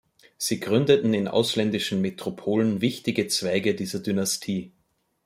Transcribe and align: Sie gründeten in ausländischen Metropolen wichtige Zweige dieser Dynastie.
Sie 0.35 0.59
gründeten 0.59 1.13
in 1.13 1.27
ausländischen 1.27 2.01
Metropolen 2.01 2.81
wichtige 2.81 3.27
Zweige 3.27 3.75
dieser 3.75 3.99
Dynastie. 3.99 4.71